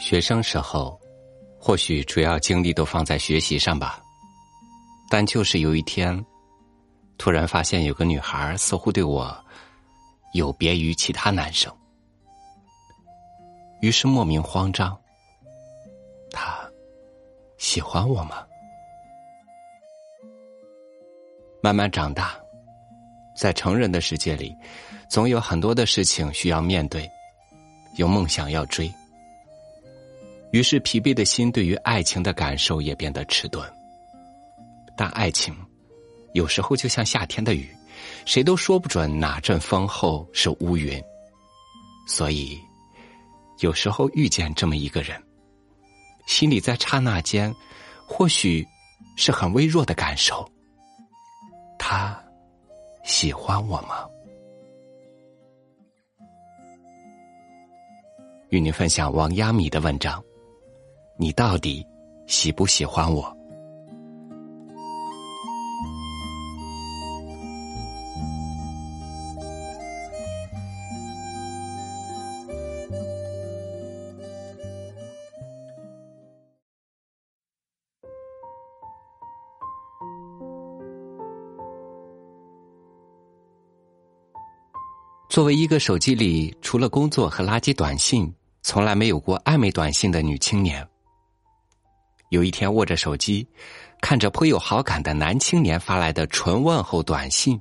[0.00, 0.98] 学生时候，
[1.58, 4.02] 或许主要精力都放在学习上吧。
[5.10, 6.24] 但就是有一天，
[7.18, 9.32] 突然发现有个女孩似乎对我
[10.32, 11.70] 有别于其他男生，
[13.82, 14.98] 于是莫名慌张。
[16.32, 16.58] 她
[17.58, 18.46] 喜欢我吗？
[21.62, 22.34] 慢慢长大，
[23.36, 24.56] 在成人的世界里，
[25.10, 27.08] 总有很多的事情需要面对，
[27.96, 28.90] 有梦想要追。
[30.52, 33.64] 于是，疲惫的心对于爱情的感受也变得迟钝。
[34.96, 35.54] 但爱情，
[36.34, 37.68] 有时候就像夏天的雨，
[38.26, 41.00] 谁都说不准哪阵风后是乌云。
[42.06, 42.58] 所以，
[43.60, 45.22] 有时候遇见这么一个人，
[46.26, 47.54] 心里在刹那间，
[48.04, 48.66] 或许
[49.16, 50.44] 是很微弱的感受。
[51.78, 52.20] 他
[53.04, 54.04] 喜欢我吗？
[58.48, 60.20] 与您分享王亚米的文章。
[61.20, 61.86] 你到底
[62.26, 63.36] 喜不喜欢我？
[85.28, 90.88] 作为一个手机里除了工作和垃圾短信，从来没有过暧昧短信的女青年。
[92.30, 93.46] 有一天，握着手机，
[94.00, 97.60] 看着颇有好感的男青年发来的纯问候短信，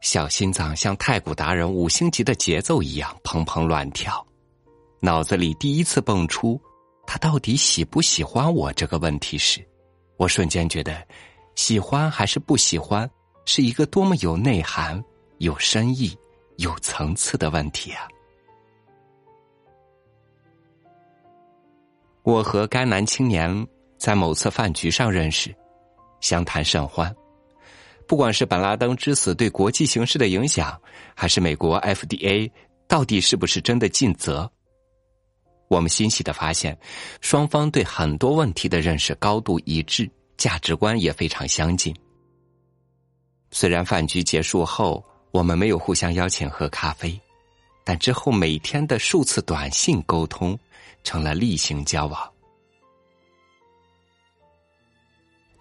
[0.00, 4.24] 小心脏像太古达人五星级的节奏一样砰砰乱跳，
[5.00, 6.60] 脑子里第一次蹦出
[7.04, 9.60] “他到底喜不喜欢我”这个问题时，
[10.18, 11.04] 我瞬间觉得，
[11.56, 13.10] 喜欢还是不喜欢，
[13.44, 15.04] 是一个多么有内涵、
[15.38, 16.16] 有深意、
[16.58, 18.06] 有层次的问题啊！
[22.22, 23.66] 我和该男青年。
[23.96, 25.54] 在某次饭局上认识，
[26.20, 27.14] 相谈甚欢。
[28.06, 30.80] 不管是本拉登之死对国际形势的影响，
[31.14, 32.50] 还是美国 FDA
[32.86, 34.48] 到底是不是真的尽责，
[35.68, 36.78] 我们欣喜的发现，
[37.20, 41.92] 双方对很多问题的认识高度一致，价值观也非常相近。
[43.50, 47.18] 虽然饭局结束后我们没有互相邀请喝咖啡，
[47.82, 50.56] 但之后每天的数次短信沟通，
[51.02, 52.35] 成了例行交往。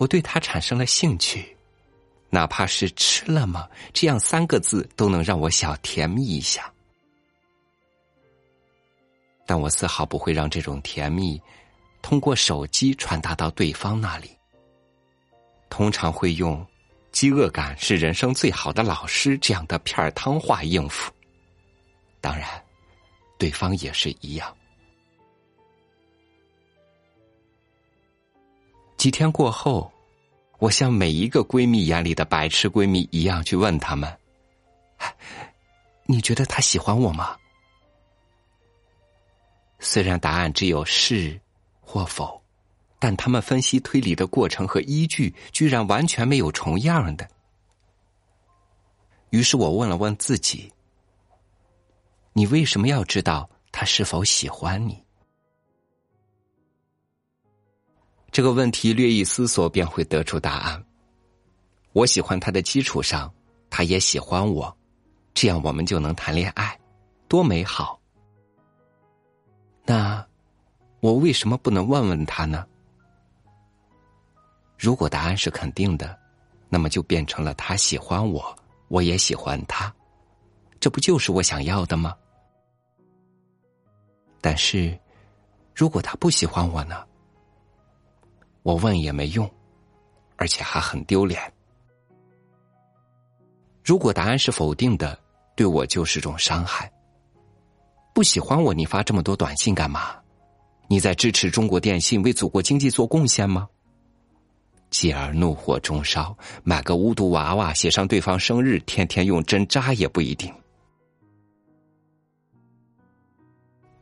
[0.00, 1.54] 我对他产生了兴趣，
[2.30, 6.72] 哪怕是吃了吗这样三个字都能让我小甜蜜一下。
[9.44, 11.38] 但我丝毫不会让这种甜蜜
[12.00, 14.30] 通过手机传达到对方那里。
[15.68, 16.66] 通常会用
[17.12, 21.12] “饥饿感是人生最好的老师”这样的片儿汤话应付。
[22.22, 22.48] 当然，
[23.36, 24.56] 对方也是一样。
[29.00, 29.90] 几天过后，
[30.58, 34.14] 我像每一个闺蜜眼里的白痴闺蜜一样去问他们
[36.04, 37.34] ：“你觉得他喜欢我吗？”
[39.80, 41.40] 虽然答案只有是
[41.80, 42.42] 或否，
[42.98, 47.26] 但他们分析推理的过程和依据居然完全没有重样的。
[49.30, 50.70] 于是我问了问自己
[52.34, 55.02] ：“你为什么要知道他是否喜欢你？”
[58.32, 60.84] 这个问题略一思索便会得出答案。
[61.92, 63.32] 我喜欢他的基础上，
[63.68, 64.76] 他也喜欢我，
[65.34, 66.78] 这样我们就能谈恋爱，
[67.26, 68.00] 多美好！
[69.84, 70.24] 那
[71.00, 72.64] 我为什么不能问问他呢？
[74.78, 76.16] 如果答案是肯定的，
[76.68, 79.92] 那么就变成了他喜欢我，我也喜欢他，
[80.78, 82.16] 这不就是我想要的吗？
[84.40, 84.96] 但是，
[85.74, 87.04] 如果他不喜欢我呢？
[88.62, 89.50] 我问也没用，
[90.36, 91.40] 而且还很丢脸。
[93.82, 95.18] 如果答案是否定的，
[95.56, 96.90] 对我就是种伤害。
[98.12, 100.16] 不喜欢我，你发这么多短信干嘛？
[100.88, 103.68] 你在支持中国电信为祖国经济做贡献吗？
[104.90, 110.52] 继而怒火中烧，买个巫毒娃娃，写上对方生日，天天用针扎也不一定。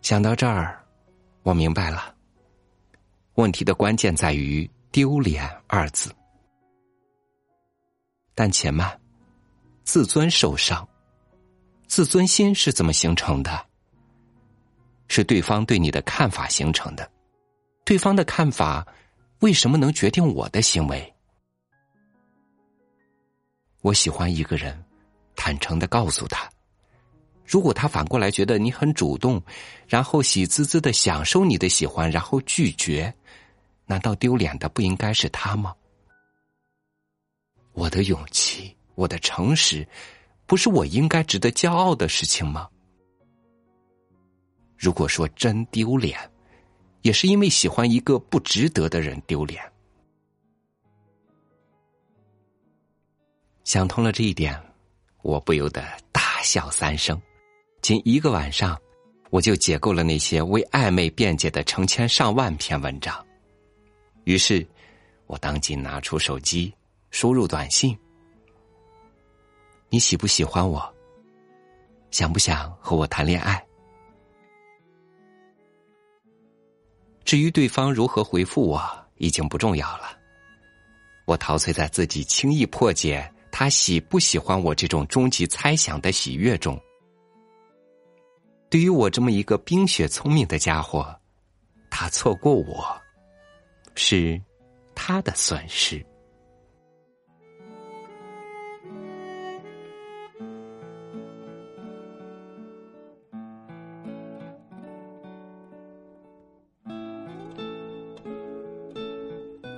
[0.00, 0.82] 想到这儿，
[1.42, 2.15] 我明白了。
[3.36, 6.10] 问题的关键在于“丢脸”二字，
[8.34, 8.98] 但且慢，
[9.84, 10.88] 自尊受伤，
[11.86, 13.66] 自尊心是怎么形成的？
[15.08, 17.08] 是对方对你的看法形成的。
[17.84, 18.86] 对方的看法
[19.40, 21.14] 为什么能决定我的行为？
[23.82, 24.82] 我喜欢一个人，
[25.36, 26.48] 坦诚的告诉他，
[27.44, 29.40] 如果他反过来觉得你很主动，
[29.86, 33.14] 然后喜滋滋的享受你的喜欢，然后拒绝，
[33.86, 35.74] 难道丢脸的不应该是他吗？
[37.72, 39.86] 我的勇气，我的诚实，
[40.46, 42.68] 不是我应该值得骄傲的事情吗？
[44.76, 46.18] 如果说真丢脸，
[47.02, 49.62] 也是因为喜欢一个不值得的人丢脸。
[53.64, 54.60] 想通了这一点，
[55.22, 57.20] 我不由得大笑三声。
[57.82, 58.80] 仅一个晚上，
[59.30, 63.25] 我就解构了那些为暧昧辩解的成千上万篇文章。
[64.26, 64.66] 于是，
[65.28, 66.74] 我当即拿出手机，
[67.10, 67.96] 输入短信
[69.88, 70.94] ：“你喜不喜欢我？
[72.10, 73.64] 想不想和我谈恋爱？”
[77.24, 78.82] 至于对方如何回复我，
[79.18, 80.18] 已经不重要了。
[81.24, 86.76] 我陶醉在自己轻易破解他喜不喜欢我这种终极猜想的喜悦中。
[88.68, 91.16] 对于我这么一个冰雪聪明的家伙，
[91.88, 93.00] 他错过我，
[93.96, 94.40] 是
[94.94, 96.04] 他的损失。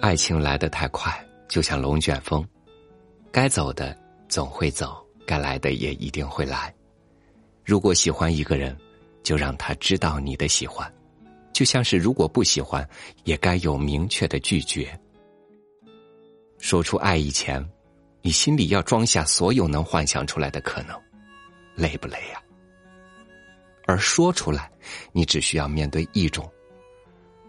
[0.00, 1.12] 爱情来得太快，
[1.48, 2.46] 就像龙卷风，
[3.30, 3.96] 该走的
[4.28, 6.74] 总会走，该来的也一定会来。
[7.64, 8.74] 如果喜欢一个人，
[9.22, 10.90] 就让他知道你的喜欢，
[11.58, 12.88] 就像是如果不喜欢，
[13.24, 14.96] 也该有明确的拒绝。
[16.58, 17.68] 说出爱以前，
[18.22, 20.96] 你心里要装下所有能幻想出来的可能，
[21.74, 22.40] 累不累呀？
[23.88, 24.70] 而说出来，
[25.10, 26.48] 你只需要面对一种，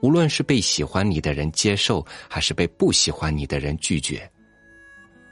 [0.00, 4.26] 无论是被喜欢你的人接受，还是被不喜欢你的人拒绝，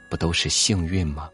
[0.07, 1.31] 不都是幸运吗？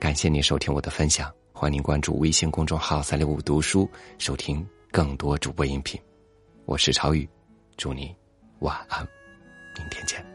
[0.00, 1.30] 感谢您收听我的分享。
[1.52, 3.86] 欢迎关注微信公众号“三六五读书”，
[4.16, 6.00] 收听更多主播音频。
[6.66, 7.28] 我是朝宇，
[7.76, 8.14] 祝你
[8.60, 9.04] 晚安，
[9.76, 10.33] 明天见。